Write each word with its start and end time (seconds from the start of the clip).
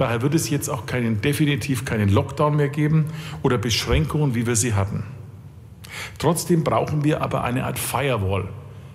Daher 0.00 0.22
wird 0.22 0.34
es 0.34 0.48
jetzt 0.48 0.70
auch 0.70 0.86
keinen, 0.86 1.20
definitiv 1.20 1.84
keinen 1.84 2.08
Lockdown 2.08 2.56
mehr 2.56 2.70
geben 2.70 3.04
oder 3.42 3.58
Beschränkungen, 3.58 4.34
wie 4.34 4.46
wir 4.46 4.56
sie 4.56 4.72
hatten. 4.72 5.02
Trotzdem 6.18 6.64
brauchen 6.64 7.04
wir 7.04 7.20
aber 7.20 7.44
eine 7.44 7.66
Art 7.66 7.78
Firewall 7.78 8.48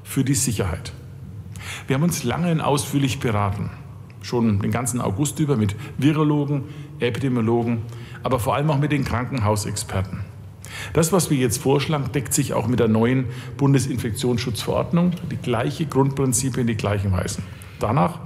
für 0.04 0.24
die 0.24 0.34
Sicherheit. 0.34 0.94
Wir 1.86 1.94
haben 1.94 2.02
uns 2.02 2.24
lange 2.24 2.52
und 2.52 2.60
ausführlich 2.60 3.20
beraten, 3.20 3.70
schon 4.24 4.60
den 4.60 4.72
ganzen 4.72 5.00
August 5.00 5.40
über 5.40 5.58
mit 5.58 5.76
Virologen, 6.00 6.64
Epidemiologen, 7.00 7.84
aber 8.24 8.40
vor 8.40 8.56
allem 8.56 8.72
auch 8.72 8.80
mit 8.80 8.92
den 8.92 9.06
Krankenhausexperten. 9.06 10.22
Das, 10.94 11.14
was 11.14 11.30
wir 11.30 11.38
jetzt 11.38 11.62
vorschlagen, 11.62 12.12
deckt 12.14 12.34
sich 12.34 12.56
auch 12.56 12.66
mit 12.66 12.80
der 12.80 12.88
neuen 12.88 13.26
Bundesinfektionsschutzverordnung, 13.58 15.12
die 15.30 15.38
gleiche 15.38 15.86
Grundprinzipien, 15.86 16.66
die 16.66 16.78
gleichen 16.78 17.12
Weisen. 17.12 17.44
Danach 17.80 18.22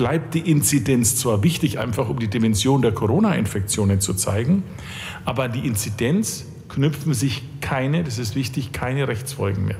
bleibt 0.00 0.32
die 0.32 0.50
Inzidenz 0.50 1.16
zwar 1.16 1.42
wichtig, 1.42 1.78
einfach 1.78 2.08
um 2.08 2.18
die 2.18 2.28
Dimension 2.28 2.80
der 2.80 2.92
Corona-Infektionen 2.92 4.00
zu 4.00 4.14
zeigen, 4.14 4.62
aber 5.26 5.46
die 5.46 5.66
Inzidenz 5.66 6.46
knüpfen 6.70 7.12
sich 7.12 7.42
keine, 7.60 8.02
das 8.02 8.18
ist 8.18 8.34
wichtig, 8.34 8.72
keine 8.72 9.08
Rechtsfolgen 9.08 9.66
mehr. 9.66 9.76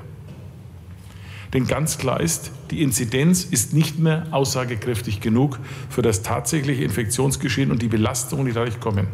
Denn 1.55 1.66
ganz 1.66 1.97
klar 1.97 2.20
ist, 2.20 2.51
die 2.70 2.83
Inzidenz 2.83 3.45
ist 3.45 3.73
nicht 3.73 3.98
mehr 3.98 4.27
aussagekräftig 4.30 5.23
genug 5.23 5.59
für 5.88 6.02
das 6.02 6.20
tatsächliche 6.20 6.84
Infektionsgeschehen 6.84 7.70
und 7.70 7.80
die 7.80 7.89
Belastungen, 7.89 8.45
die 8.45 8.52
dadurch 8.52 8.78
kommen. 8.78 9.06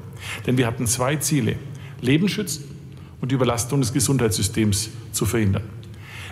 Denn 0.49 0.59
wir 0.59 0.67
hatten 0.67 0.89
zwei 0.89 1.15
Ziele. 1.15 1.55
Leben 2.01 2.29
schützen 2.29 2.65
und 3.21 3.31
die 3.31 3.37
Überlastung 3.37 3.81
des 3.81 3.93
Gesundheitssystems 3.93 4.91
zu 5.13 5.25
verhindern. 5.25 5.63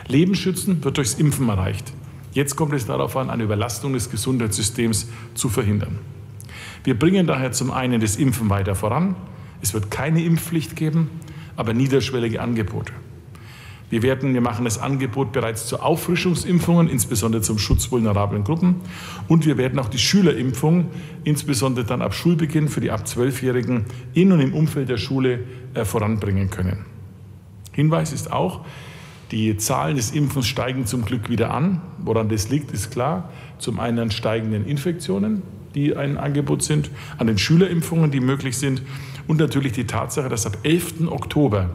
Leben 0.09 0.35
schützen 0.35 0.83
wird 0.83 0.97
durchs 0.97 1.15
Impfen 1.15 1.49
erreicht. 1.49 1.93
Jetzt 2.35 2.57
kommt 2.57 2.75
es 2.75 2.85
darauf 2.85 3.17
an, 3.17 3.31
eine 3.31 3.45
Überlastung 3.45 3.93
des 3.93 4.11
Gesundheitssystems 4.11 5.09
zu 5.35 5.49
verhindern. 5.49 5.99
Wir 6.83 6.99
bringen 6.99 7.29
daher 7.29 7.53
zum 7.53 7.71
einen 7.71 8.01
das 8.01 8.17
Impfen 8.17 8.51
weiter 8.51 8.75
voran. 8.75 9.15
Es 9.63 9.73
wird 9.73 9.91
keine 9.91 10.23
Impfpflicht 10.23 10.75
geben, 10.77 11.09
aber 11.57 11.73
niederschwellige 11.73 12.43
Angebote. 12.43 12.93
Wir, 13.89 14.03
werden, 14.03 14.35
wir 14.35 14.41
machen 14.41 14.65
das 14.65 14.79
Angebot 14.79 15.31
bereits 15.31 15.69
zu 15.69 15.81
Auffrischungsimpfungen, 15.81 16.89
insbesondere 16.89 17.43
zum 17.43 17.59
Schutz 17.59 17.93
vulnerablen 17.93 18.43
Gruppen. 18.43 18.81
Und 19.29 19.47
wir 19.47 19.57
werden 19.57 19.79
auch 19.79 19.89
die 19.89 19.99
Schülerimpfung, 19.99 20.89
insbesondere 21.23 21.85
dann 21.85 22.03
ab 22.03 22.15
Schulbeginn 22.15 22.69
für 22.69 22.81
die 22.81 22.91
ab 22.91 23.05
12-Jährigen 23.05 23.85
in 24.13 24.33
und 24.33 24.41
im 24.41 24.55
Umfeld 24.55 24.89
der 24.89 24.97
Schule 24.97 25.45
äh, 25.75 25.85
voranbringen 25.85 26.51
können. 26.51 26.85
Hinweis 27.71 28.13
ist 28.13 28.33
auch, 28.33 28.65
die 29.35 29.57
Zahlen 29.57 29.97
des 29.97 30.13
Impfens 30.13 30.47
steigen 30.47 30.87
zum 30.87 31.05
Glück 31.05 31.29
wieder 31.29 31.53
an. 31.53 31.81
Woran 31.99 32.29
das 32.29 32.51
liegt, 32.51 32.71
ist 32.71 32.93
klar. 32.93 33.33
Zum 33.59 33.81
einen 33.81 33.99
an 33.99 34.11
steigenden 34.13 34.65
Infektionen, 34.65 35.43
die 35.75 35.97
ein 35.97 36.19
Angebot 36.19 36.63
sind, 36.63 36.89
an 37.19 37.27
den 37.27 37.37
Schülerimpfungen, 37.37 38.13
die 38.13 38.21
möglich 38.21 38.57
sind 38.57 38.83
und 39.27 39.41
natürlich 39.41 39.73
die 39.73 39.89
Tatsache, 39.89 40.29
dass 40.29 40.47
ab 40.47 40.59
11. 40.63 41.09
Oktober 41.09 41.71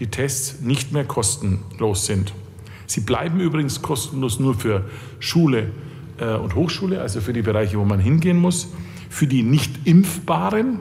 die 0.00 0.08
Tests 0.08 0.60
nicht 0.60 0.92
mehr 0.92 1.04
kostenlos 1.04 2.04
sind. 2.04 2.34
Sie 2.86 3.02
bleiben 3.02 3.38
übrigens 3.38 3.80
kostenlos 3.80 4.40
nur 4.40 4.54
für 4.54 4.84
Schule 5.20 5.70
äh, 6.18 6.34
und 6.34 6.56
Hochschule, 6.56 7.00
also 7.00 7.20
für 7.20 7.32
die 7.32 7.42
Bereiche, 7.42 7.78
wo 7.78 7.84
man 7.84 8.00
hingehen 8.00 8.38
muss. 8.38 8.72
Für 9.08 9.28
die 9.28 9.44
nicht 9.44 9.86
impfbaren 9.86 10.80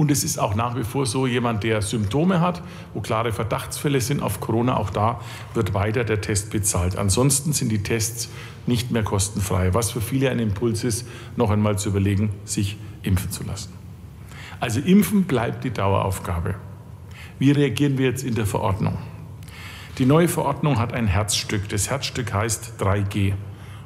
und 0.00 0.10
es 0.10 0.24
ist 0.24 0.38
auch 0.38 0.54
nach 0.54 0.76
wie 0.76 0.82
vor 0.82 1.04
so, 1.04 1.26
jemand, 1.26 1.62
der 1.62 1.82
Symptome 1.82 2.40
hat, 2.40 2.62
wo 2.94 3.02
klare 3.02 3.32
Verdachtsfälle 3.32 4.00
sind 4.00 4.22
auf 4.22 4.40
Corona, 4.40 4.78
auch 4.78 4.88
da 4.88 5.20
wird 5.52 5.74
weiter 5.74 6.04
der 6.04 6.22
Test 6.22 6.48
bezahlt. 6.48 6.96
Ansonsten 6.96 7.52
sind 7.52 7.68
die 7.68 7.82
Tests 7.82 8.30
nicht 8.66 8.90
mehr 8.92 9.02
kostenfrei, 9.02 9.74
was 9.74 9.90
für 9.90 10.00
viele 10.00 10.30
ein 10.30 10.38
Impuls 10.38 10.84
ist, 10.84 11.06
noch 11.36 11.50
einmal 11.50 11.78
zu 11.78 11.90
überlegen, 11.90 12.30
sich 12.46 12.78
impfen 13.02 13.30
zu 13.30 13.44
lassen. 13.44 13.74
Also 14.58 14.80
impfen 14.80 15.24
bleibt 15.24 15.64
die 15.64 15.70
Daueraufgabe. 15.70 16.54
Wie 17.38 17.50
reagieren 17.50 17.98
wir 17.98 18.06
jetzt 18.06 18.24
in 18.24 18.34
der 18.34 18.46
Verordnung? 18.46 18.96
Die 19.98 20.06
neue 20.06 20.28
Verordnung 20.28 20.78
hat 20.78 20.94
ein 20.94 21.08
Herzstück. 21.08 21.68
Das 21.68 21.90
Herzstück 21.90 22.32
heißt 22.32 22.76
3G. 22.78 23.34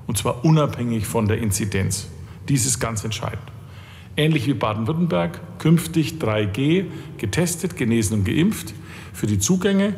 Und 0.06 0.16
zwar 0.16 0.44
unabhängig 0.44 1.08
von 1.08 1.26
der 1.26 1.38
Inzidenz. 1.38 2.06
Dies 2.48 2.66
ist 2.66 2.78
ganz 2.78 3.02
entscheidend. 3.02 3.53
Ähnlich 4.16 4.46
wie 4.46 4.54
Baden-Württemberg, 4.54 5.40
künftig 5.58 6.14
3G, 6.20 6.86
getestet, 7.18 7.76
genesen 7.76 8.20
und 8.20 8.24
geimpft. 8.24 8.74
Für 9.12 9.26
die 9.26 9.38
Zugänge 9.38 9.94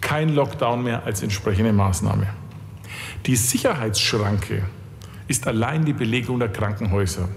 kein 0.00 0.34
Lockdown 0.34 0.82
mehr 0.82 1.04
als 1.04 1.22
entsprechende 1.22 1.72
Maßnahme. 1.72 2.28
Die 3.26 3.36
Sicherheitsschranke 3.36 4.62
ist 5.28 5.46
allein 5.46 5.84
die 5.84 5.92
Belegung 5.92 6.38
der 6.38 6.48
Krankenhäuser. 6.48 7.28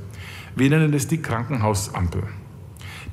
Wir 0.55 0.69
nennen 0.69 0.93
es 0.93 1.07
die 1.07 1.21
Krankenhausampel. 1.21 2.23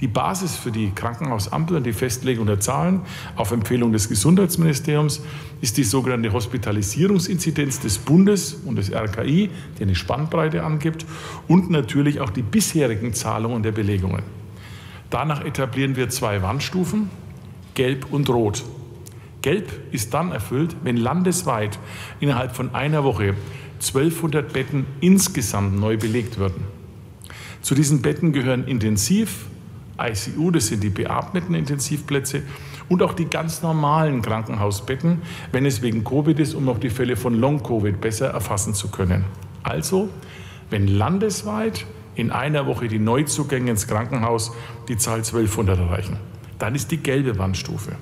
Die 0.00 0.08
Basis 0.08 0.56
für 0.56 0.70
die 0.70 0.90
Krankenhausampel 0.90 1.78
und 1.78 1.84
die 1.84 1.94
Festlegung 1.94 2.46
der 2.46 2.60
Zahlen 2.60 3.00
auf 3.34 3.50
Empfehlung 3.50 3.92
des 3.92 4.08
Gesundheitsministeriums 4.08 5.22
ist 5.62 5.78
die 5.78 5.84
sogenannte 5.84 6.32
Hospitalisierungsinzidenz 6.32 7.80
des 7.80 7.98
Bundes 7.98 8.54
und 8.64 8.76
des 8.76 8.92
RKI, 8.92 9.50
die 9.78 9.82
eine 9.82 9.94
Spannbreite 9.94 10.64
angibt, 10.64 11.06
und 11.48 11.70
natürlich 11.70 12.20
auch 12.20 12.30
die 12.30 12.42
bisherigen 12.42 13.14
Zahlungen 13.14 13.62
der 13.62 13.72
Belegungen. 13.72 14.22
Danach 15.08 15.44
etablieren 15.44 15.96
wir 15.96 16.10
zwei 16.10 16.42
Wandstufen, 16.42 17.08
Gelb 17.74 18.12
und 18.12 18.28
Rot. 18.28 18.64
Gelb 19.40 19.70
ist 19.92 20.12
dann 20.12 20.32
erfüllt, 20.32 20.76
wenn 20.82 20.96
landesweit 20.96 21.78
innerhalb 22.20 22.54
von 22.54 22.74
einer 22.74 23.04
Woche 23.04 23.34
1200 23.76 24.52
Betten 24.52 24.86
insgesamt 25.00 25.78
neu 25.78 25.96
belegt 25.96 26.38
würden. 26.38 26.64
Zu 27.62 27.74
diesen 27.74 28.02
Betten 28.02 28.32
gehören 28.32 28.66
Intensiv, 28.66 29.46
ICU, 30.00 30.50
das 30.50 30.68
sind 30.68 30.82
die 30.82 30.90
beatmeten 30.90 31.54
Intensivplätze, 31.54 32.42
und 32.88 33.02
auch 33.02 33.14
die 33.14 33.24
ganz 33.24 33.62
normalen 33.62 34.22
Krankenhausbetten, 34.22 35.22
wenn 35.52 35.66
es 35.66 35.82
wegen 35.82 36.04
Covid 36.04 36.38
ist, 36.38 36.54
um 36.54 36.68
auch 36.68 36.78
die 36.78 36.90
Fälle 36.90 37.16
von 37.16 37.34
Long-Covid 37.34 38.00
besser 38.00 38.28
erfassen 38.28 38.74
zu 38.74 38.88
können. 38.90 39.24
Also, 39.62 40.08
wenn 40.70 40.86
landesweit 40.86 41.84
in 42.14 42.30
einer 42.30 42.66
Woche 42.66 42.88
die 42.88 42.98
Neuzugänge 42.98 43.70
ins 43.70 43.86
Krankenhaus 43.86 44.52
die 44.88 44.96
Zahl 44.96 45.18
1200 45.18 45.78
erreichen, 45.78 46.18
dann 46.58 46.74
ist 46.74 46.90
die 46.90 46.98
gelbe 46.98 47.38
Wandstufe. 47.38 47.92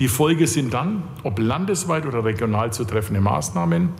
Die 0.00 0.08
Folge 0.08 0.46
sind 0.46 0.72
dann, 0.72 1.02
ob 1.24 1.38
landesweit 1.38 2.06
oder 2.06 2.24
regional 2.24 2.72
zu 2.72 2.84
treffende 2.86 3.20
Maßnahmen, 3.20 3.90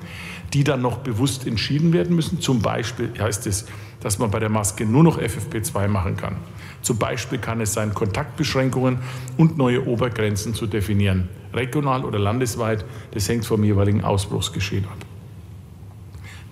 die 0.55 0.65
dann 0.65 0.81
noch 0.81 0.97
bewusst 0.97 1.47
entschieden 1.47 1.93
werden 1.93 2.17
müssen. 2.17 2.41
Zum 2.41 2.63
Beispiel 2.63 3.13
heißt 3.19 3.47
es, 3.47 3.67
dass 4.01 4.19
man 4.19 4.31
bei 4.31 4.39
der 4.39 4.49
Maske 4.49 4.87
nur 4.87 5.05
noch 5.05 5.19
FFP2 5.19 5.89
machen 5.89 6.17
kann. 6.17 6.37
Zum 6.81 6.97
Beispiel 6.97 7.39
kann 7.39 7.61
es 7.61 7.75
sein, 7.75 7.93
Kontaktbeschränkungen 7.93 9.01
und 9.37 9.59
neue 9.59 9.87
Obergrenzen 9.87 10.55
zu 10.55 10.67
definieren, 10.67 11.29
regional 11.53 12.07
oder 12.07 12.19
landesweit. 12.19 12.87
Das 13.13 13.29
hängt 13.29 13.45
vom 13.45 13.63
jeweiligen 13.63 14.03
Ausbruchsgeschehen 14.03 14.87
ab. 14.87 15.10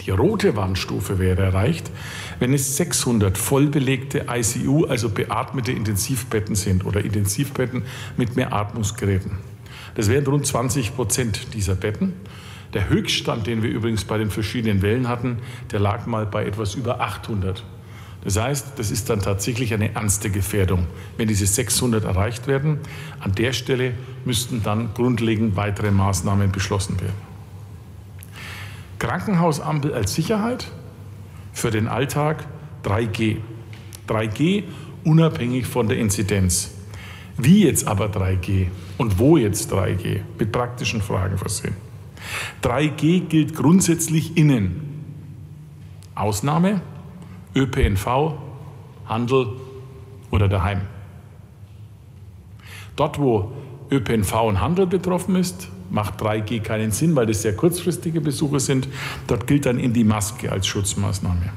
Die 0.08 0.12
rote 0.12 0.56
Warnstufe 0.56 1.18
wäre 1.18 1.42
erreicht, 1.42 1.90
wenn 2.38 2.54
es 2.54 2.78
600 2.78 3.36
vollbelegte 3.36 4.24
ICU, 4.30 4.86
also 4.86 5.10
beatmete 5.10 5.70
Intensivbetten 5.70 6.54
sind 6.54 6.86
oder 6.86 7.04
Intensivbetten 7.04 7.82
mit 8.16 8.34
mehr 8.34 8.54
Atmungsgeräten. 8.54 9.32
Das 9.96 10.08
wären 10.08 10.26
rund 10.26 10.46
20 10.46 10.96
Prozent 10.96 11.52
dieser 11.52 11.74
Betten. 11.74 12.14
Der 12.72 12.88
Höchststand, 12.88 13.46
den 13.46 13.62
wir 13.62 13.68
übrigens 13.68 14.04
bei 14.04 14.16
den 14.16 14.30
verschiedenen 14.30 14.80
Wellen 14.80 15.08
hatten, 15.08 15.40
der 15.72 15.80
lag 15.80 16.06
mal 16.06 16.24
bei 16.24 16.46
etwas 16.46 16.74
über 16.74 17.02
800. 17.02 17.62
Das 18.24 18.40
heißt, 18.40 18.78
das 18.78 18.90
ist 18.90 19.10
dann 19.10 19.20
tatsächlich 19.20 19.74
eine 19.74 19.94
ernste 19.94 20.30
Gefährdung, 20.30 20.86
wenn 21.18 21.28
diese 21.28 21.44
600 21.44 22.04
erreicht 22.04 22.46
werden. 22.46 22.78
An 23.20 23.32
der 23.32 23.52
Stelle 23.52 23.92
müssten 24.24 24.62
dann 24.62 24.94
grundlegend 24.94 25.54
weitere 25.56 25.90
Maßnahmen 25.90 26.50
beschlossen 26.50 26.98
werden. 26.98 27.27
Krankenhausampel 28.98 29.94
als 29.94 30.14
Sicherheit 30.14 30.68
für 31.52 31.70
den 31.70 31.88
Alltag 31.88 32.46
3G. 32.84 33.38
3G 34.08 34.64
unabhängig 35.04 35.66
von 35.66 35.88
der 35.88 35.98
Inzidenz. 35.98 36.72
Wie 37.36 37.64
jetzt 37.64 37.86
aber 37.86 38.06
3G 38.06 38.66
und 38.96 39.18
wo 39.18 39.36
jetzt 39.36 39.72
3G? 39.72 40.20
Mit 40.38 40.50
praktischen 40.50 41.00
Fragen 41.00 41.38
versehen. 41.38 41.76
3G 42.62 43.20
gilt 43.26 43.54
grundsätzlich 43.54 44.36
innen. 44.36 45.04
Ausnahme 46.14 46.80
ÖPNV, 47.54 48.34
Handel 49.06 49.46
oder 50.30 50.48
daheim. 50.48 50.82
Dort, 52.96 53.18
wo 53.20 53.52
ÖPNV 53.90 54.32
und 54.42 54.60
Handel 54.60 54.86
betroffen 54.86 55.36
ist, 55.36 55.68
macht 55.90 56.20
3G 56.20 56.60
keinen 56.60 56.90
Sinn, 56.90 57.16
weil 57.16 57.26
das 57.26 57.42
sehr 57.42 57.54
kurzfristige 57.54 58.20
Besuche 58.20 58.60
sind. 58.60 58.88
Dort 59.26 59.46
gilt 59.46 59.66
dann 59.66 59.78
in 59.78 59.92
die 59.92 60.04
Maske 60.04 60.52
als 60.52 60.66
Schutzmaßnahme. 60.66 61.52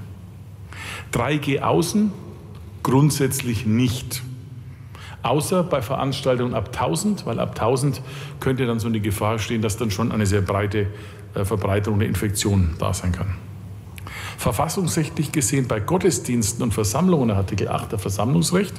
3G 1.13 1.59
außen 1.59 2.11
grundsätzlich 2.83 3.65
nicht. 3.65 4.23
Außer 5.23 5.63
bei 5.63 5.81
Veranstaltungen 5.81 6.55
ab 6.55 6.69
1000, 6.73 7.25
weil 7.25 7.39
ab 7.39 7.51
1000 7.51 8.01
könnte 8.39 8.65
dann 8.65 8.79
so 8.79 8.87
eine 8.87 8.99
Gefahr 8.99 9.37
stehen, 9.37 9.61
dass 9.61 9.77
dann 9.77 9.91
schon 9.91 10.11
eine 10.11 10.25
sehr 10.25 10.41
breite 10.41 10.87
äh, 11.35 11.45
Verbreitung 11.45 11.99
der 11.99 12.07
Infektion 12.07 12.71
da 12.79 12.93
sein 12.93 13.11
kann. 13.11 13.35
Verfassungsrechtlich 14.37 15.31
gesehen 15.31 15.67
bei 15.67 15.79
Gottesdiensten 15.79 16.63
und 16.63 16.73
Versammlungen, 16.73 17.29
Artikel 17.29 17.67
8 17.67 17.91
der 17.91 17.99
Versammlungsrecht, 17.99 18.73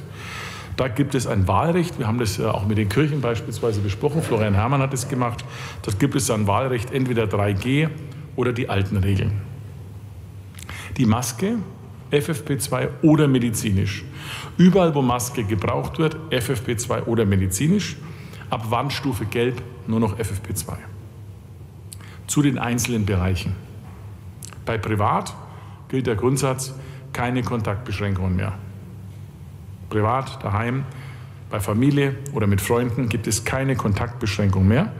da 0.75 0.87
gibt 0.87 1.15
es 1.15 1.27
ein 1.27 1.47
Wahlrecht. 1.47 1.99
Wir 1.99 2.07
haben 2.07 2.17
das 2.17 2.37
ja 2.37 2.51
auch 2.51 2.65
mit 2.65 2.77
den 2.77 2.89
Kirchen 2.89 3.21
beispielsweise 3.21 3.81
besprochen. 3.81 4.21
Florian 4.21 4.53
Herrmann 4.55 4.81
hat 4.81 4.93
es 4.93 5.07
gemacht. 5.07 5.45
Dort 5.83 5.99
gibt 5.99 6.15
es 6.15 6.29
ein 6.31 6.47
Wahlrecht, 6.47 6.91
entweder 6.91 7.25
3G 7.25 7.89
oder 8.35 8.53
die 8.53 8.69
alten 8.69 8.97
Regeln. 8.97 9.41
Die 10.97 11.05
Maske, 11.05 11.57
FFP2 12.11 12.89
oder 13.01 13.27
medizinisch. 13.27 14.03
Überall, 14.57 14.93
wo 14.93 15.01
Maske 15.01 15.43
gebraucht 15.43 15.99
wird, 15.99 16.15
FFP2 16.31 17.03
oder 17.05 17.25
medizinisch. 17.25 17.97
Ab 18.49 18.69
Warnstufe 18.69 19.25
Gelb 19.25 19.61
nur 19.87 19.99
noch 19.99 20.17
FFP2. 20.17 20.73
Zu 22.27 22.41
den 22.41 22.57
einzelnen 22.57 23.05
Bereichen. 23.05 23.55
Bei 24.65 24.77
Privat 24.77 25.33
gilt 25.89 26.07
der 26.07 26.15
Grundsatz, 26.15 26.73
keine 27.11 27.43
Kontaktbeschränkungen 27.43 28.35
mehr. 28.35 28.53
Privat, 29.93 30.43
daheim, 30.43 30.85
bei 31.51 31.59
Familie 31.59 32.15
oder 32.33 32.47
mit 32.47 32.61
Freunden 32.61 33.09
gibt 33.09 33.27
es 33.27 33.45
keine 33.45 33.75
Kontaktbeschränkung 33.75 34.67
mehr. 34.67 34.91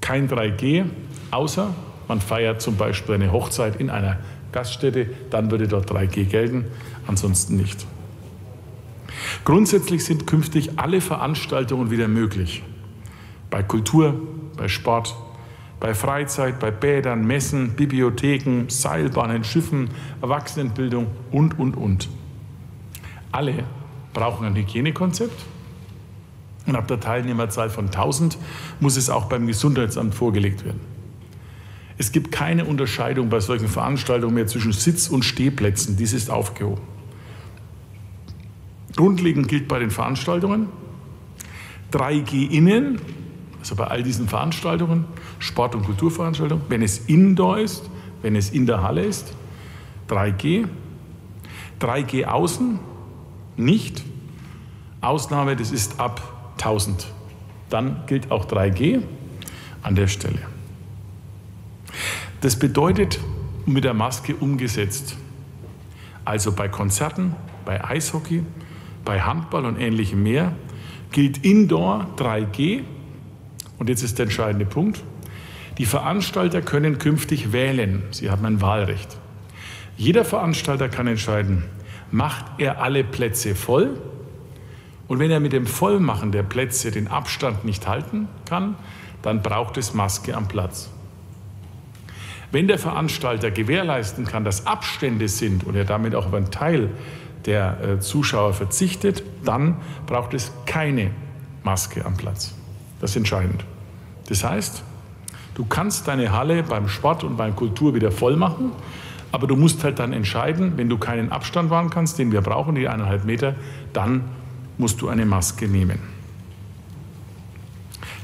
Kein 0.00 0.28
3G, 0.28 0.84
außer 1.32 1.74
man 2.06 2.20
feiert 2.20 2.62
zum 2.62 2.76
Beispiel 2.76 3.16
eine 3.16 3.32
Hochzeit 3.32 3.80
in 3.80 3.90
einer 3.90 4.18
Gaststätte, 4.52 5.10
dann 5.30 5.50
würde 5.50 5.66
dort 5.66 5.90
3G 5.90 6.26
gelten, 6.26 6.66
ansonsten 7.08 7.56
nicht. 7.56 7.84
Grundsätzlich 9.44 10.04
sind 10.04 10.28
künftig 10.28 10.78
alle 10.78 11.00
Veranstaltungen 11.00 11.90
wieder 11.90 12.06
möglich. 12.06 12.62
Bei 13.50 13.64
Kultur, 13.64 14.14
bei 14.56 14.68
Sport, 14.68 15.16
bei 15.80 15.94
Freizeit, 15.94 16.60
bei 16.60 16.70
Bädern, 16.70 17.26
Messen, 17.26 17.70
Bibliotheken, 17.70 18.66
Seilbahnen, 18.68 19.42
Schiffen, 19.42 19.90
Erwachsenenbildung 20.22 21.08
und, 21.32 21.58
und, 21.58 21.76
und. 21.76 22.08
Alle 23.32 23.64
brauchen 24.16 24.46
ein 24.46 24.56
Hygienekonzept. 24.56 25.44
Und 26.66 26.74
ab 26.74 26.88
der 26.88 26.98
Teilnehmerzahl 26.98 27.68
von 27.68 27.86
1000 27.86 28.38
muss 28.80 28.96
es 28.96 29.10
auch 29.10 29.26
beim 29.26 29.46
Gesundheitsamt 29.46 30.14
vorgelegt 30.14 30.64
werden. 30.64 30.80
Es 31.98 32.12
gibt 32.12 32.32
keine 32.32 32.64
Unterscheidung 32.64 33.28
bei 33.28 33.40
solchen 33.40 33.68
Veranstaltungen 33.68 34.34
mehr 34.34 34.46
zwischen 34.46 34.72
Sitz- 34.72 35.08
und 35.08 35.22
Stehplätzen. 35.22 35.96
Dies 35.96 36.14
ist 36.14 36.30
aufgehoben. 36.30 36.80
Grundlegend 38.96 39.48
gilt 39.48 39.68
bei 39.68 39.78
den 39.78 39.90
Veranstaltungen 39.90 40.68
3G 41.92 42.50
innen, 42.50 42.98
also 43.60 43.76
bei 43.76 43.86
all 43.86 44.02
diesen 44.02 44.28
Veranstaltungen, 44.28 45.04
Sport- 45.38 45.74
und 45.74 45.84
Kulturveranstaltungen, 45.84 46.64
wenn 46.70 46.82
es 46.82 46.98
indoor 47.06 47.58
ist, 47.58 47.88
wenn 48.22 48.34
es 48.34 48.48
in 48.50 48.64
der 48.64 48.82
Halle 48.82 49.04
ist, 49.04 49.34
3G. 50.08 50.66
3G 51.80 52.24
außen, 52.24 52.78
nicht. 53.56 54.02
Ausnahme, 55.00 55.56
das 55.56 55.70
ist 55.70 56.00
ab 56.00 56.52
1000. 56.58 57.06
Dann 57.70 58.02
gilt 58.06 58.30
auch 58.30 58.46
3G 58.46 59.02
an 59.82 59.94
der 59.94 60.08
Stelle. 60.08 60.38
Das 62.40 62.56
bedeutet 62.56 63.18
mit 63.66 63.84
der 63.84 63.94
Maske 63.94 64.34
umgesetzt. 64.36 65.16
Also 66.24 66.52
bei 66.52 66.68
Konzerten, 66.68 67.34
bei 67.64 67.84
Eishockey, 67.84 68.42
bei 69.04 69.20
Handball 69.20 69.64
und 69.64 69.78
ähnlichem 69.78 70.22
mehr 70.22 70.52
gilt 71.12 71.44
Indoor 71.44 72.06
3G. 72.16 72.82
Und 73.78 73.88
jetzt 73.88 74.02
ist 74.02 74.18
der 74.18 74.24
entscheidende 74.24 74.66
Punkt. 74.66 75.02
Die 75.78 75.86
Veranstalter 75.86 76.62
können 76.62 76.98
künftig 76.98 77.52
wählen. 77.52 78.02
Sie 78.10 78.30
haben 78.30 78.44
ein 78.46 78.60
Wahlrecht. 78.60 79.16
Jeder 79.96 80.24
Veranstalter 80.24 80.88
kann 80.88 81.06
entscheiden, 81.06 81.64
macht 82.10 82.44
er 82.58 82.82
alle 82.82 83.04
Plätze 83.04 83.54
voll? 83.54 84.00
Und 85.08 85.18
wenn 85.18 85.30
er 85.30 85.40
mit 85.40 85.52
dem 85.52 85.66
Vollmachen 85.66 86.32
der 86.32 86.42
Plätze 86.42 86.90
den 86.90 87.08
Abstand 87.08 87.64
nicht 87.64 87.86
halten 87.86 88.28
kann, 88.48 88.74
dann 89.22 89.42
braucht 89.42 89.76
es 89.76 89.94
Maske 89.94 90.34
am 90.36 90.48
Platz. 90.48 90.90
Wenn 92.52 92.68
der 92.68 92.78
Veranstalter 92.78 93.50
gewährleisten 93.50 94.24
kann, 94.24 94.44
dass 94.44 94.66
Abstände 94.66 95.28
sind 95.28 95.64
und 95.64 95.74
er 95.74 95.84
damit 95.84 96.14
auch 96.14 96.26
auf 96.26 96.34
einen 96.34 96.50
Teil 96.50 96.90
der 97.44 97.80
äh, 97.80 98.00
Zuschauer 98.00 98.54
verzichtet, 98.54 99.22
dann 99.44 99.76
braucht 100.06 100.34
es 100.34 100.52
keine 100.64 101.10
Maske 101.62 102.04
am 102.04 102.16
Platz. 102.16 102.54
Das 103.00 103.10
ist 103.10 103.16
entscheidend. 103.16 103.64
Das 104.28 104.42
heißt, 104.42 104.82
du 105.54 105.64
kannst 105.64 106.08
deine 106.08 106.32
Halle 106.32 106.62
beim 106.62 106.88
Sport 106.88 107.24
und 107.24 107.36
beim 107.36 107.54
Kultur 107.54 107.94
wieder 107.94 108.10
voll 108.10 108.36
machen, 108.36 108.72
aber 109.32 109.46
du 109.46 109.56
musst 109.56 109.84
halt 109.84 109.98
dann 109.98 110.12
entscheiden, 110.12 110.74
wenn 110.76 110.88
du 110.88 110.98
keinen 110.98 111.32
Abstand 111.32 111.70
wahren 111.70 111.90
kannst, 111.90 112.18
den 112.18 112.32
wir 112.32 112.40
brauchen, 112.40 112.74
die 112.74 112.88
eineinhalb 112.88 113.24
Meter, 113.24 113.54
dann 113.92 114.24
musst 114.78 115.00
du 115.00 115.08
eine 115.08 115.26
Maske 115.26 115.68
nehmen. 115.68 115.98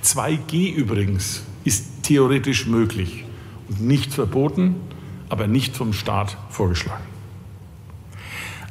2G 0.04 0.72
übrigens 0.74 1.44
ist 1.64 2.02
theoretisch 2.02 2.66
möglich 2.66 3.24
und 3.68 3.82
nicht 3.82 4.12
verboten, 4.12 4.76
aber 5.28 5.46
nicht 5.46 5.76
vom 5.76 5.92
Staat 5.92 6.36
vorgeschlagen. 6.50 7.04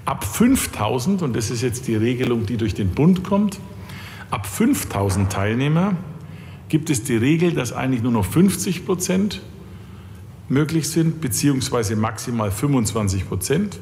Ab 0.06 0.26
5000, 0.26 1.22
und 1.22 1.36
das 1.36 1.52
ist 1.52 1.62
jetzt 1.62 1.88
die 1.88 1.96
Regelung, 1.96 2.46
die 2.46 2.58
durch 2.58 2.74
den 2.74 2.90
Bund 2.90 3.24
kommt, 3.24 3.60
ab 4.30 4.46
5000 4.46 5.32
Teilnehmer 5.32 5.96
gibt 6.70 6.90
es 6.90 7.04
die 7.04 7.16
Regel, 7.16 7.54
dass 7.54 7.74
eigentlich 7.74 8.02
nur 8.02 8.12
noch 8.12 8.26
50 8.26 8.86
Prozent 8.86 9.42
möglich 10.52 10.90
sind, 10.90 11.22
beziehungsweise 11.22 11.96
maximal 11.96 12.52
25 12.52 13.28
Prozent. 13.28 13.80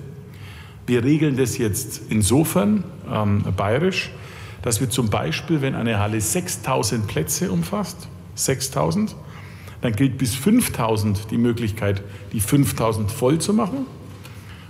Wir 0.86 1.04
regeln 1.04 1.36
das 1.36 1.58
jetzt 1.58 2.02
insofern 2.10 2.84
ähm, 3.12 3.44
bayerisch, 3.58 4.12
dass 4.62 4.80
wir 4.80 4.90
zum 4.90 5.10
Beispiel, 5.10 5.62
wenn 5.62 5.76
eine 5.76 6.00
Halle 6.00 6.22
6000 6.22 7.08
Plätze 7.08 7.52
umfasst, 7.52 8.08
6000, 8.36 9.16
dann 9.82 9.94
gilt 9.94 10.18
bis 10.18 10.36
5000 10.36 11.32
die 11.32 11.38
Möglichkeit, 11.38 12.04
die 12.34 12.40
5000 12.40 13.12
voll 13.12 13.40
zu 13.40 13.54
machen. 13.54 13.86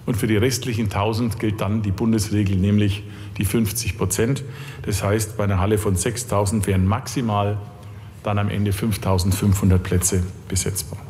Und 0.06 0.16
für 0.16 0.28
die 0.28 0.38
restlichen 0.38 0.86
1000 0.86 1.40
gilt 1.40 1.62
dann 1.62 1.82
die 1.82 1.92
Bundesregel, 1.92 2.56
nämlich 2.56 3.04
die 3.38 3.46
50 3.46 3.98
Prozent. 3.98 4.44
Das 4.84 5.04
heißt, 5.04 5.38
bei 5.38 5.44
einer 5.44 5.60
Halle 5.60 5.78
von 5.78 5.96
6000 5.96 6.66
wären 6.66 6.86
maximal 6.86 7.58
dann 8.24 8.38
am 8.38 8.50
Ende 8.50 8.72
5500 8.72 9.82
Plätze 9.82 10.24
besetzbar. 10.48 11.09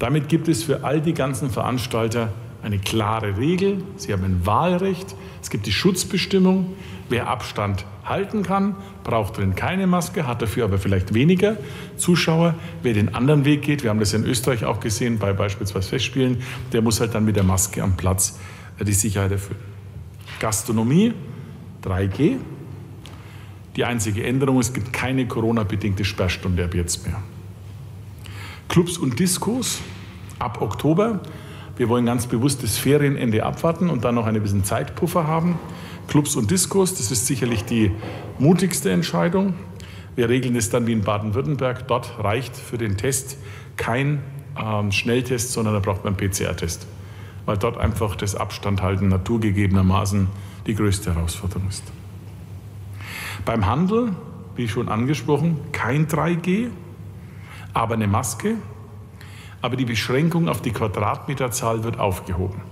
Damit 0.00 0.28
gibt 0.28 0.48
es 0.48 0.64
für 0.64 0.82
all 0.82 1.00
die 1.00 1.12
ganzen 1.12 1.50
Veranstalter 1.50 2.32
eine 2.62 2.78
klare 2.78 3.36
Regel. 3.36 3.84
Sie 3.96 4.12
haben 4.12 4.24
ein 4.24 4.46
Wahlrecht. 4.46 5.14
Es 5.42 5.50
gibt 5.50 5.66
die 5.66 5.72
Schutzbestimmung. 5.72 6.74
Wer 7.10 7.28
Abstand 7.28 7.84
halten 8.04 8.42
kann, 8.42 8.76
braucht 9.04 9.36
drin 9.36 9.54
keine 9.54 9.86
Maske, 9.86 10.26
hat 10.26 10.42
dafür 10.42 10.64
aber 10.64 10.78
vielleicht 10.78 11.12
weniger 11.12 11.56
Zuschauer. 11.96 12.54
Wer 12.82 12.94
den 12.94 13.14
anderen 13.14 13.44
Weg 13.44 13.62
geht, 13.62 13.82
wir 13.82 13.90
haben 13.90 14.00
das 14.00 14.14
in 14.14 14.24
Österreich 14.24 14.64
auch 14.64 14.80
gesehen 14.80 15.18
bei 15.18 15.32
beispielsweise 15.32 15.88
Festspielen, 15.90 16.42
der 16.72 16.82
muss 16.82 17.00
halt 17.00 17.14
dann 17.14 17.24
mit 17.24 17.36
der 17.36 17.44
Maske 17.44 17.82
am 17.82 17.96
Platz 17.96 18.38
äh, 18.78 18.84
die 18.84 18.92
Sicherheit 18.94 19.32
erfüllen. 19.32 19.60
Gastronomie 20.40 21.12
3G. 21.84 22.36
Die 23.76 23.84
einzige 23.84 24.24
Änderung, 24.24 24.58
es 24.58 24.72
gibt 24.72 24.92
keine 24.92 25.26
Corona-bedingte 25.26 26.04
Sperrstunde 26.04 26.64
ab 26.64 26.74
jetzt 26.74 27.06
mehr. 27.06 27.22
Clubs 28.70 28.98
und 28.98 29.18
Diskos 29.18 29.80
ab 30.38 30.62
Oktober. 30.62 31.18
Wir 31.76 31.88
wollen 31.88 32.06
ganz 32.06 32.28
bewusst 32.28 32.62
das 32.62 32.78
Ferienende 32.78 33.44
abwarten 33.44 33.90
und 33.90 34.04
dann 34.04 34.14
noch 34.14 34.26
ein 34.26 34.40
bisschen 34.40 34.62
Zeitpuffer 34.62 35.26
haben. 35.26 35.58
Clubs 36.06 36.36
und 36.36 36.52
Diskos, 36.52 36.94
das 36.94 37.10
ist 37.10 37.26
sicherlich 37.26 37.64
die 37.64 37.90
mutigste 38.38 38.92
Entscheidung. 38.92 39.54
Wir 40.14 40.28
regeln 40.28 40.54
es 40.54 40.70
dann 40.70 40.86
wie 40.86 40.92
in 40.92 41.02
Baden-Württemberg. 41.02 41.88
Dort 41.88 42.12
reicht 42.20 42.56
für 42.56 42.78
den 42.78 42.96
Test 42.96 43.38
kein 43.76 44.22
ähm, 44.56 44.92
Schnelltest, 44.92 45.50
sondern 45.50 45.74
da 45.74 45.80
braucht 45.80 46.04
man 46.04 46.14
einen 46.16 46.30
PCR-Test, 46.30 46.86
weil 47.46 47.56
dort 47.56 47.76
einfach 47.76 48.14
das 48.14 48.36
Abstandhalten 48.36 49.08
naturgegebenermaßen 49.08 50.28
die 50.68 50.76
größte 50.76 51.12
Herausforderung 51.12 51.66
ist. 51.68 51.82
Beim 53.44 53.66
Handel, 53.66 54.12
wie 54.54 54.68
schon 54.68 54.88
angesprochen, 54.88 55.58
kein 55.72 56.06
3G, 56.06 56.68
aber 57.72 57.94
eine 57.94 58.06
Maske. 58.06 58.56
Aber 59.62 59.76
die 59.76 59.84
Beschränkung 59.84 60.48
auf 60.48 60.62
die 60.62 60.70
Quadratmeterzahl 60.70 61.84
wird 61.84 61.98
aufgehoben. 61.98 62.62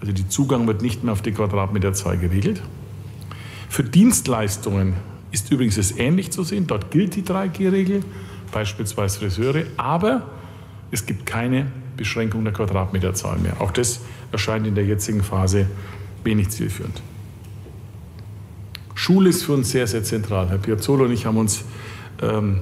Also 0.00 0.12
der 0.12 0.28
Zugang 0.28 0.66
wird 0.66 0.82
nicht 0.82 1.04
mehr 1.04 1.12
auf 1.12 1.22
die 1.22 1.32
Quadratmeterzahl 1.32 2.18
geregelt. 2.18 2.62
Für 3.68 3.84
Dienstleistungen 3.84 4.94
ist 5.30 5.50
übrigens 5.50 5.76
es 5.78 5.96
ähnlich 5.96 6.30
zu 6.30 6.42
sehen. 6.44 6.66
Dort 6.66 6.90
gilt 6.90 7.16
die 7.16 7.22
3G-Regel, 7.22 8.04
beispielsweise 8.52 9.18
Friseure, 9.18 9.64
aber 9.76 10.28
es 10.90 11.06
gibt 11.06 11.24
keine 11.26 11.66
Beschränkung 11.96 12.44
der 12.44 12.52
Quadratmeterzahl 12.52 13.38
mehr. 13.38 13.60
Auch 13.60 13.70
das 13.70 14.00
erscheint 14.30 14.66
in 14.66 14.74
der 14.74 14.84
jetzigen 14.84 15.22
Phase 15.22 15.66
wenig 16.24 16.50
zielführend. 16.50 17.02
Schule 18.94 19.30
ist 19.30 19.42
für 19.44 19.52
uns 19.54 19.70
sehr, 19.70 19.86
sehr 19.86 20.04
zentral. 20.04 20.48
Herr 20.48 20.58
Piazzolo 20.58 21.04
und 21.04 21.12
ich 21.12 21.26
haben 21.26 21.36
uns 21.36 21.64
ähm, 22.20 22.60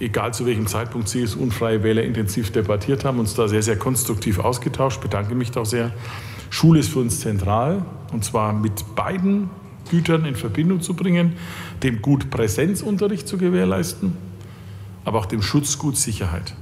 egal 0.00 0.34
zu 0.34 0.46
welchem 0.46 0.66
Zeitpunkt 0.66 1.08
CSU 1.08 1.40
und 1.40 1.52
Freie 1.52 1.82
Wähler 1.82 2.02
intensiv 2.02 2.50
debattiert 2.50 3.04
haben, 3.04 3.18
uns 3.18 3.34
da 3.34 3.48
sehr, 3.48 3.62
sehr 3.62 3.78
konstruktiv 3.78 4.38
ausgetauscht. 4.38 5.00
Bedanke 5.00 5.34
mich 5.34 5.50
doch 5.50 5.66
sehr. 5.66 5.92
Schule 6.50 6.80
ist 6.80 6.90
für 6.90 7.00
uns 7.00 7.20
zentral 7.20 7.84
und 8.12 8.24
zwar 8.24 8.52
mit 8.52 8.94
beiden 8.94 9.50
Gütern 9.90 10.24
in 10.24 10.36
Verbindung 10.36 10.80
zu 10.80 10.94
bringen, 10.94 11.34
dem 11.82 12.00
Gut 12.00 12.30
Präsenzunterricht 12.30 13.28
zu 13.28 13.38
gewährleisten, 13.38 14.16
aber 15.04 15.18
auch 15.18 15.26
dem 15.26 15.42
Schutzgut 15.42 15.96
Sicherheit. 15.96 16.54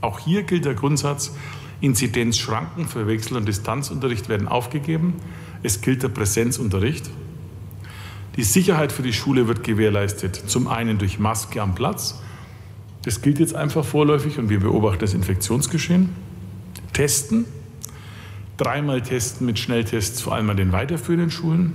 Auch 0.00 0.20
hier 0.20 0.42
gilt 0.44 0.64
der 0.64 0.74
Grundsatz, 0.74 1.34
Inzidenzschranken 1.80 2.86
für 2.86 3.06
Wechsel- 3.06 3.36
und 3.36 3.46
Distanzunterricht 3.46 4.28
werden 4.28 4.48
aufgegeben. 4.48 5.14
Es 5.62 5.80
gilt 5.80 6.02
der 6.02 6.08
Präsenzunterricht. 6.08 7.08
Die 8.36 8.44
Sicherheit 8.44 8.92
für 8.92 9.02
die 9.02 9.12
Schule 9.12 9.48
wird 9.48 9.64
gewährleistet, 9.64 10.36
zum 10.46 10.68
einen 10.68 10.98
durch 10.98 11.18
Maske 11.18 11.60
am 11.60 11.74
Platz. 11.74 12.20
Das 13.02 13.22
gilt 13.22 13.38
jetzt 13.38 13.54
einfach 13.54 13.84
vorläufig 13.84 14.38
und 14.38 14.48
wir 14.48 14.60
beobachten 14.60 15.00
das 15.00 15.14
Infektionsgeschehen. 15.14 16.10
Testen, 16.92 17.44
dreimal 18.56 19.02
testen 19.02 19.46
mit 19.46 19.58
Schnelltests, 19.58 20.20
vor 20.20 20.34
allem 20.34 20.50
an 20.50 20.56
den 20.56 20.72
weiterführenden 20.72 21.30
Schulen, 21.30 21.74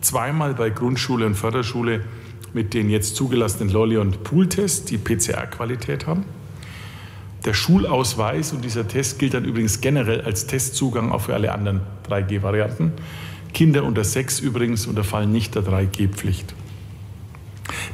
zweimal 0.00 0.54
bei 0.54 0.70
Grundschule 0.70 1.26
und 1.26 1.34
Förderschule 1.34 2.04
mit 2.52 2.72
den 2.72 2.88
jetzt 2.88 3.16
zugelassenen 3.16 3.68
Lolli- 3.70 3.96
und 3.96 4.22
Pooltests, 4.22 4.84
die 4.84 4.98
PCR-Qualität 4.98 6.06
haben. 6.06 6.24
Der 7.44 7.52
Schulausweis 7.52 8.52
und 8.52 8.64
dieser 8.64 8.88
Test 8.88 9.18
gilt 9.18 9.34
dann 9.34 9.44
übrigens 9.44 9.80
generell 9.80 10.22
als 10.22 10.46
Testzugang 10.46 11.12
auch 11.12 11.22
für 11.22 11.34
alle 11.34 11.52
anderen 11.52 11.80
3G-Varianten. 12.08 12.92
Kinder 13.52 13.84
unter 13.84 14.04
sechs 14.04 14.40
übrigens 14.40 14.86
unterfallen 14.86 15.30
nicht 15.30 15.54
der 15.54 15.62
3G-Pflicht. 15.62 16.54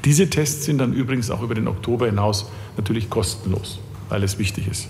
Diese 0.04 0.30
Tests 0.30 0.64
sind 0.64 0.78
dann 0.78 0.92
übrigens 0.92 1.30
auch 1.30 1.42
über 1.42 1.54
den 1.54 1.68
Oktober 1.68 2.06
hinaus 2.06 2.50
natürlich 2.76 3.10
kostenlos, 3.10 3.80
weil 4.08 4.22
es 4.22 4.38
wichtig 4.38 4.68
ist. 4.68 4.88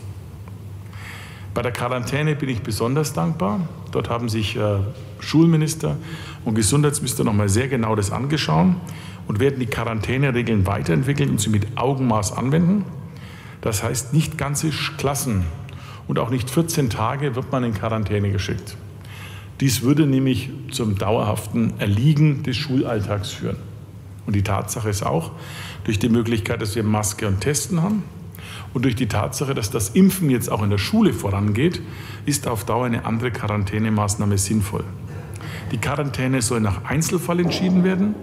Bei 1.52 1.62
der 1.62 1.73
Quarantäne 1.73 2.37
bin 2.37 2.49
ich 2.49 2.62
besonders 2.62 3.12
dankbar. 3.12 3.61
Dort 3.90 4.09
haben 4.09 4.29
sich 4.29 4.57
äh, 4.57 4.79
Schulminister 5.19 5.97
und 6.45 6.55
Gesundheitsminister 6.55 7.25
noch 7.25 7.33
mal 7.33 7.49
sehr 7.49 7.67
genau 7.67 7.97
das 7.97 8.12
angeschaut 8.12 8.69
und 9.26 9.40
werden 9.40 9.59
die 9.59 9.67
Quarantäneregeln 9.67 10.67
weiterentwickeln 10.67 11.31
und 11.31 11.40
sie 11.40 11.50
mit 11.50 11.76
Augenmaß 11.76 12.33
anwenden. 12.37 12.85
Das 13.62 13.83
heißt, 13.83 14.14
nicht 14.14 14.38
ganze 14.38 14.71
Klassen 14.97 15.45
und 16.07 16.19
auch 16.21 16.31
nicht 16.31 16.49
14 16.49 16.88
Tage 16.88 17.35
wird 17.35 17.50
man 17.50 17.64
in 17.64 17.75
Quarantäne 17.75 18.31
geschickt. 18.31 18.76
Dies 19.61 19.83
würde 19.83 20.07
nämlich 20.07 20.50
zum 20.71 20.97
dauerhaften 20.97 21.75
Erliegen 21.79 22.43
des 22.45 22.57
Schulalltags 22.57 23.31
führen. 23.31 23.70
Und 24.31 24.37
die 24.37 24.45
Tatsache 24.45 24.89
ist 24.89 25.03
auch, 25.03 25.33
durch 25.83 25.99
die 25.99 26.09
Möglichkeit, 26.09 26.63
dass 26.63 26.77
wir 26.77 26.85
Maske 26.85 27.27
und 27.27 27.41
Testen 27.41 27.83
haben 27.83 28.05
und 28.73 28.85
durch 28.85 28.95
die 28.95 29.09
Tatsache, 29.09 29.55
dass 29.55 29.73
das 29.73 29.89
Impfen 29.89 30.31
jetzt 30.31 30.53
auch 30.53 30.63
in 30.63 30.71
der 30.71 30.79
Schule 30.79 31.13
vorangeht, 31.13 31.83
ist 32.27 32.47
auf 32.47 32.65
Dauer 32.65 32.87
eine 32.87 33.07
andere 33.07 33.33
Quarantänemaßnahme 33.33 34.39
sinnvoll. 34.39 34.85
Die 35.73 35.79
Quarantäne 35.79 36.43
soll 36.43 36.61
nach 36.61 36.85
Einzelfall 36.85 37.41
entschieden 37.41 37.83
werden, 37.83 38.15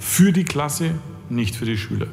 für 0.00 0.32
die 0.32 0.42
Klasse, 0.42 0.96
nicht 1.28 1.54
für 1.54 1.64
die 1.64 1.78
Schüler. 1.78 2.08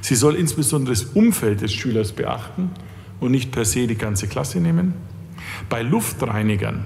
Sie 0.00 0.16
soll 0.16 0.34
insbesondere 0.34 0.92
das 0.92 1.04
Umfeld 1.04 1.60
des 1.60 1.72
Schülers 1.72 2.10
beachten 2.10 2.72
und 3.20 3.30
nicht 3.30 3.52
per 3.52 3.64
se 3.64 3.86
die 3.86 3.94
ganze 3.94 4.26
Klasse 4.26 4.58
nehmen. 4.58 4.94
Bei 5.68 5.82
Luftreinigern, 5.82 6.84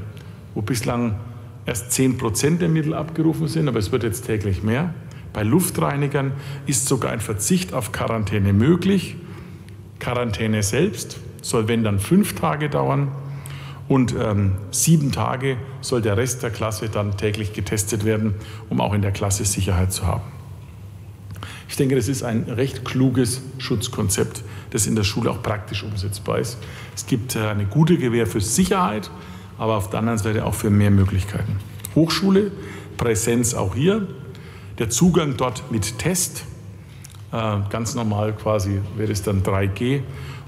wo 0.54 0.60
bislang 0.60 1.18
erst 1.64 1.92
10 1.92 2.18
Prozent 2.18 2.60
der 2.60 2.68
Mittel 2.68 2.92
abgerufen 2.92 3.48
sind, 3.48 3.66
aber 3.66 3.78
es 3.78 3.90
wird 3.92 4.02
jetzt 4.02 4.26
täglich 4.26 4.62
mehr, 4.62 4.92
bei 5.32 5.42
Luftreinigern 5.42 6.32
ist 6.66 6.86
sogar 6.86 7.12
ein 7.12 7.20
Verzicht 7.20 7.72
auf 7.72 7.92
Quarantäne 7.92 8.52
möglich. 8.52 9.16
Quarantäne 9.98 10.62
selbst 10.62 11.18
soll, 11.42 11.68
wenn 11.68 11.84
dann 11.84 11.98
fünf 11.98 12.34
Tage 12.34 12.68
dauern 12.68 13.08
und 13.88 14.14
ähm, 14.18 14.52
sieben 14.70 15.12
Tage 15.12 15.56
soll 15.80 16.02
der 16.02 16.16
Rest 16.16 16.42
der 16.42 16.50
Klasse 16.50 16.88
dann 16.88 17.16
täglich 17.16 17.52
getestet 17.52 18.04
werden, 18.04 18.34
um 18.68 18.80
auch 18.80 18.94
in 18.94 19.02
der 19.02 19.12
Klasse 19.12 19.44
Sicherheit 19.44 19.92
zu 19.92 20.06
haben. 20.06 20.22
Ich 21.68 21.76
denke, 21.76 21.94
das 21.94 22.08
ist 22.08 22.22
ein 22.22 22.44
recht 22.44 22.84
kluges 22.84 23.42
Schutzkonzept, 23.58 24.42
das 24.70 24.86
in 24.86 24.96
der 24.96 25.04
Schule 25.04 25.30
auch 25.30 25.42
praktisch 25.42 25.84
umsetzbar 25.84 26.40
ist. 26.40 26.58
Es 26.94 27.06
gibt 27.06 27.36
äh, 27.36 27.40
eine 27.40 27.66
gute 27.66 27.96
Gewähr 27.96 28.26
für 28.26 28.40
Sicherheit, 28.40 29.10
aber 29.58 29.76
auf 29.76 29.90
der 29.90 30.00
anderen 30.00 30.18
Seite 30.18 30.44
auch 30.44 30.54
für 30.54 30.70
mehr 30.70 30.90
Möglichkeiten. 30.90 31.56
Hochschule, 31.94 32.50
Präsenz 32.96 33.54
auch 33.54 33.74
hier, 33.74 34.06
der 34.80 34.90
Zugang 34.90 35.36
dort 35.36 35.70
mit 35.70 35.98
Test, 35.98 36.44
äh, 37.30 37.58
ganz 37.70 37.94
normal 37.94 38.32
quasi 38.32 38.80
wäre 38.96 39.12
es 39.12 39.22
dann 39.22 39.44
3G 39.44 40.02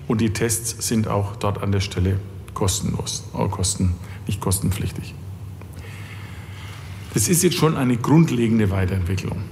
und 0.09 0.21
die 0.21 0.33
Tests 0.33 0.89
sind 0.89 1.07
auch 1.07 1.37
dort 1.37 1.63
an 1.63 1.71
der 1.71 1.81
Stelle 1.81 2.19
kostenlos, 2.53 3.29
äh, 3.39 3.47
kosten, 3.49 3.95
nicht 4.27 4.41
kostenpflichtig. 4.41 5.15
Das 7.15 7.29
ist 7.29 7.45
jetzt 7.45 7.57
schon 7.57 7.77
eine 7.77 7.97
grundlegende 7.97 8.71
Weiterentwicklung 8.71 9.45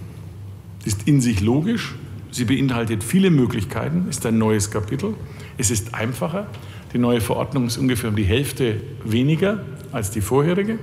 ist 0.85 1.07
in 1.07 1.21
sich 1.21 1.41
logisch, 1.41 1.95
sie 2.31 2.45
beinhaltet 2.45 3.05
viele 3.05 3.31
Möglichkeiten, 3.31 4.07
ist 4.09 4.25
ein 4.27 4.39
neues 4.39 4.71
Kapitel. 4.71 5.15
Es 5.59 5.71
ist 5.71 5.95
einfacher. 5.95 6.47
Die 6.93 6.99
neue 6.99 7.21
Verordnung 7.21 7.67
ist 7.67 7.77
ungefähr 7.77 8.11
um 8.11 8.17
die 8.17 8.25
Hälfte 8.25 8.81
weniger 9.05 9.65
als 9.93 10.11
die 10.11 10.21
vorherige. 10.21 10.79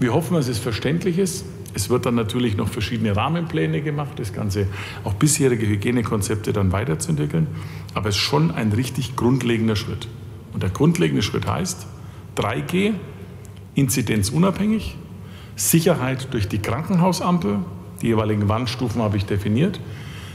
Wir 0.00 0.12
hoffen, 0.12 0.34
dass 0.34 0.48
es 0.48 0.58
verständlich 0.58 1.18
ist. 1.18 1.44
Es 1.74 1.90
wird 1.90 2.06
dann 2.06 2.14
natürlich 2.14 2.56
noch 2.56 2.68
verschiedene 2.68 3.16
Rahmenpläne 3.16 3.82
gemacht, 3.82 4.12
das 4.16 4.32
Ganze 4.32 4.68
auch 5.02 5.14
bisherige 5.14 5.66
Hygienekonzepte 5.66 6.52
dann 6.52 6.70
weiterzuentwickeln. 6.70 7.48
Aber 7.94 8.08
es 8.08 8.14
ist 8.14 8.22
schon 8.22 8.52
ein 8.52 8.72
richtig 8.72 9.16
grundlegender 9.16 9.74
Schritt. 9.74 10.06
Und 10.52 10.62
der 10.62 10.70
grundlegende 10.70 11.22
Schritt 11.22 11.48
heißt 11.48 11.86
3G, 12.36 12.92
inzidenzunabhängig, 13.74 14.96
Sicherheit 15.56 16.32
durch 16.32 16.48
die 16.48 16.58
Krankenhausampel, 16.58 17.58
die 18.02 18.06
jeweiligen 18.08 18.48
Wandstufen 18.48 19.02
habe 19.02 19.16
ich 19.16 19.26
definiert. 19.26 19.80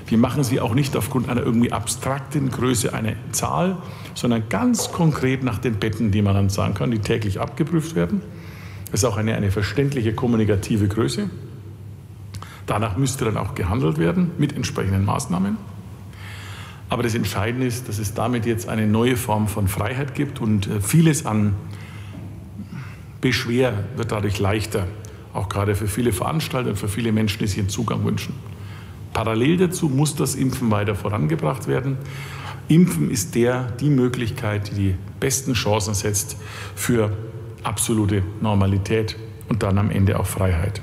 Wir 0.07 0.17
machen 0.17 0.43
sie 0.43 0.59
auch 0.59 0.73
nicht 0.73 0.97
aufgrund 0.97 1.29
einer 1.29 1.43
irgendwie 1.43 1.71
abstrakten 1.71 2.49
Größe, 2.49 2.93
einer 2.93 3.13
Zahl, 3.31 3.77
sondern 4.13 4.49
ganz 4.49 4.91
konkret 4.91 5.43
nach 5.43 5.59
den 5.59 5.75
Betten, 5.75 6.11
die 6.11 6.21
man 6.21 6.33
dann 6.33 6.49
sagen 6.49 6.73
kann, 6.73 6.91
die 6.91 6.99
täglich 6.99 7.39
abgeprüft 7.39 7.95
werden. 7.95 8.21
Ist 8.91 9.05
auch 9.05 9.17
eine, 9.17 9.35
eine 9.35 9.51
verständliche 9.51 10.13
kommunikative 10.13 10.87
Größe. 10.87 11.29
Danach 12.65 12.97
müsste 12.97 13.25
dann 13.25 13.37
auch 13.37 13.55
gehandelt 13.55 13.97
werden 13.97 14.31
mit 14.37 14.55
entsprechenden 14.55 15.05
Maßnahmen. 15.05 15.57
Aber 16.89 17.03
das 17.03 17.13
Entscheidende 17.13 17.67
ist, 17.67 17.87
dass 17.87 17.99
es 17.99 18.13
damit 18.13 18.45
jetzt 18.45 18.67
eine 18.67 18.87
neue 18.87 19.15
Form 19.15 19.47
von 19.47 19.67
Freiheit 19.67 20.15
gibt 20.15 20.41
und 20.41 20.67
äh, 20.67 20.81
vieles 20.81 21.25
an 21.25 21.55
Beschwer 23.21 23.83
wird 23.95 24.11
dadurch 24.11 24.39
leichter 24.39 24.87
auch 25.33 25.49
gerade 25.49 25.75
für 25.75 25.87
viele 25.87 26.11
Veranstalter 26.11 26.71
und 26.71 26.75
für 26.77 26.87
viele 26.87 27.11
Menschen, 27.11 27.39
die 27.39 27.47
sich 27.47 27.59
einen 27.59 27.69
Zugang 27.69 28.03
wünschen. 28.05 28.33
Parallel 29.13 29.57
dazu 29.57 29.89
muss 29.89 30.15
das 30.15 30.35
Impfen 30.35 30.71
weiter 30.71 30.95
vorangebracht 30.95 31.67
werden. 31.67 31.97
Impfen 32.67 33.09
ist 33.09 33.35
der, 33.35 33.71
die 33.79 33.89
Möglichkeit, 33.89 34.71
die 34.71 34.75
die 34.75 34.95
besten 35.19 35.53
Chancen 35.53 35.93
setzt 35.93 36.37
für 36.75 37.11
absolute 37.63 38.23
Normalität 38.41 39.15
und 39.47 39.63
dann 39.63 39.77
am 39.77 39.89
Ende 39.89 40.19
auch 40.19 40.25
Freiheit. 40.25 40.81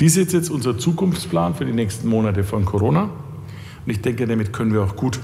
Dies 0.00 0.16
ist 0.16 0.32
jetzt 0.32 0.50
unser 0.50 0.78
Zukunftsplan 0.78 1.54
für 1.54 1.64
die 1.64 1.72
nächsten 1.72 2.08
Monate 2.08 2.44
von 2.44 2.64
Corona. 2.64 3.10
Und 3.84 3.92
ich 3.92 4.00
denke, 4.00 4.26
damit 4.26 4.52
können 4.52 4.72
wir 4.72 4.82
auch 4.82 4.96
gut 4.96 5.20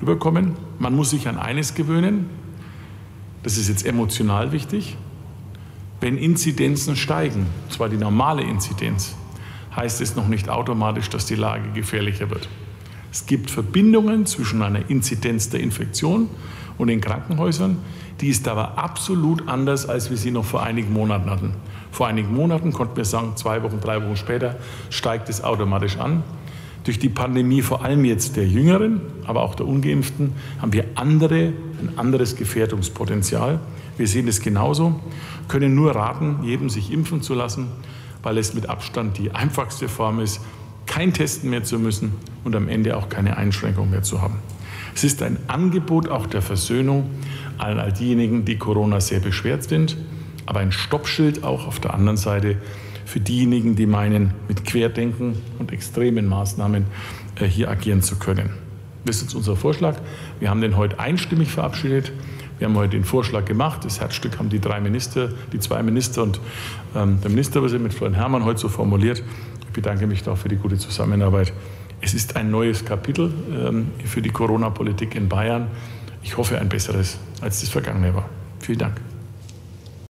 rüberkommen. 0.00 0.52
Man 0.78 0.94
muss 0.94 1.10
sich 1.10 1.28
an 1.28 1.38
eines 1.38 1.74
gewöhnen. 1.74 2.30
Das 3.42 3.58
ist 3.58 3.68
jetzt 3.68 3.84
emotional 3.84 4.52
wichtig. 4.52 4.96
Wenn 6.00 6.18
Inzidenzen 6.18 6.96
steigen, 6.96 7.46
zwar 7.68 7.88
die 7.88 7.96
normale 7.96 8.42
Inzidenz, 8.42 9.14
heißt 9.74 10.00
es 10.00 10.16
noch 10.16 10.28
nicht 10.28 10.48
automatisch, 10.48 11.08
dass 11.08 11.26
die 11.26 11.34
Lage 11.34 11.70
gefährlicher 11.74 12.30
wird. 12.30 12.48
Es 13.10 13.26
gibt 13.26 13.50
Verbindungen 13.50 14.26
zwischen 14.26 14.62
einer 14.62 14.88
Inzidenz 14.88 15.50
der 15.50 15.60
Infektion 15.60 16.28
und 16.78 16.88
den 16.88 17.00
Krankenhäusern. 17.00 17.78
Die 18.22 18.28
ist 18.28 18.46
aber 18.46 18.78
absolut 18.78 19.48
anders, 19.48 19.88
als 19.88 20.08
wir 20.08 20.16
sie 20.16 20.30
noch 20.30 20.44
vor 20.44 20.62
einigen 20.62 20.92
Monaten 20.92 21.28
hatten. 21.28 21.54
Vor 21.90 22.06
einigen 22.06 22.32
Monaten 22.32 22.72
konnten 22.72 22.96
wir 22.96 23.04
sagen, 23.04 23.32
zwei 23.34 23.64
Wochen, 23.64 23.80
drei 23.80 24.00
Wochen 24.00 24.16
später 24.16 24.56
steigt 24.90 25.28
es 25.28 25.42
automatisch 25.42 25.98
an. 25.98 26.22
Durch 26.84 27.00
die 27.00 27.08
Pandemie, 27.08 27.62
vor 27.62 27.84
allem 27.84 28.04
jetzt 28.04 28.36
der 28.36 28.46
Jüngeren, 28.46 29.00
aber 29.26 29.42
auch 29.42 29.56
der 29.56 29.66
Ungeimpften, 29.66 30.34
haben 30.60 30.72
wir 30.72 30.84
andere, 30.94 31.52
ein 31.80 31.92
anderes 31.96 32.36
Gefährdungspotenzial. 32.36 33.58
Wir 33.96 34.06
sehen 34.06 34.28
es 34.28 34.40
genauso, 34.40 35.00
können 35.48 35.74
nur 35.74 35.96
raten, 35.96 36.44
jedem 36.44 36.70
sich 36.70 36.92
impfen 36.92 37.22
zu 37.22 37.34
lassen, 37.34 37.66
weil 38.22 38.38
es 38.38 38.54
mit 38.54 38.68
Abstand 38.68 39.18
die 39.18 39.32
einfachste 39.32 39.88
Form 39.88 40.20
ist, 40.20 40.40
kein 40.86 41.12
Testen 41.12 41.50
mehr 41.50 41.64
zu 41.64 41.78
müssen 41.78 42.12
und 42.44 42.54
am 42.54 42.68
Ende 42.68 42.96
auch 42.96 43.08
keine 43.08 43.36
Einschränkung 43.36 43.90
mehr 43.90 44.02
zu 44.02 44.22
haben. 44.22 44.38
Es 44.94 45.04
ist 45.04 45.22
ein 45.22 45.38
Angebot 45.48 46.08
auch 46.08 46.26
der 46.26 46.42
Versöhnung 46.42 47.10
an 47.58 47.78
all 47.78 47.92
diejenigen, 47.92 48.44
die 48.44 48.58
Corona 48.58 49.00
sehr 49.00 49.20
beschwert 49.20 49.64
sind, 49.64 49.96
aber 50.46 50.60
ein 50.60 50.72
Stoppschild 50.72 51.44
auch 51.44 51.66
auf 51.66 51.80
der 51.80 51.94
anderen 51.94 52.16
Seite 52.16 52.56
für 53.04 53.20
diejenigen, 53.20 53.76
die 53.76 53.86
meinen, 53.86 54.32
mit 54.48 54.64
Querdenken 54.64 55.36
und 55.58 55.72
extremen 55.72 56.26
Maßnahmen 56.26 56.86
äh, 57.36 57.46
hier 57.46 57.70
agieren 57.70 58.02
zu 58.02 58.16
können. 58.16 58.50
Das 59.04 59.20
ist 59.20 59.34
unser 59.34 59.56
Vorschlag. 59.56 59.96
Wir 60.38 60.48
haben 60.48 60.60
den 60.60 60.76
heute 60.76 60.98
einstimmig 61.00 61.50
verabschiedet. 61.50 62.12
Wir 62.58 62.68
haben 62.68 62.76
heute 62.76 62.90
den 62.90 63.04
Vorschlag 63.04 63.44
gemacht. 63.44 63.84
Das 63.84 64.00
Herzstück 64.00 64.38
haben 64.38 64.48
die 64.48 64.60
drei 64.60 64.80
Minister, 64.80 65.30
die 65.52 65.58
zwei 65.58 65.82
Minister 65.82 66.22
und 66.22 66.40
ähm, 66.94 67.20
der 67.20 67.30
Ministerpräsident 67.30 67.82
mit 67.82 67.94
Florian 67.94 68.14
Herrmann 68.14 68.44
heute 68.44 68.60
so 68.60 68.68
formuliert. 68.68 69.22
Ich 69.66 69.72
bedanke 69.72 70.06
mich 70.06 70.22
da 70.22 70.36
für 70.36 70.48
die 70.48 70.56
gute 70.56 70.78
Zusammenarbeit. 70.78 71.52
Es 72.00 72.14
ist 72.14 72.36
ein 72.36 72.50
neues 72.50 72.84
Kapitel 72.84 73.32
ähm, 73.52 73.90
für 74.04 74.22
die 74.22 74.30
Corona-Politik 74.30 75.16
in 75.16 75.28
Bayern. 75.28 75.66
Ich 76.22 76.36
hoffe 76.36 76.58
ein 76.58 76.68
besseres, 76.68 77.18
als 77.40 77.60
das 77.60 77.68
vergangene 77.68 78.14
war. 78.14 78.28
Vielen 78.60 78.78
Dank. 78.78 79.00